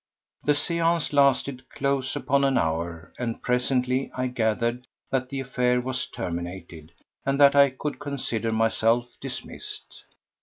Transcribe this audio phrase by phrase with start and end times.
[0.45, 6.07] The séance lasted close upon an hour, and presently I gathered that the affair was
[6.07, 6.93] terminated
[7.23, 10.05] and that I could consider myself dismissed.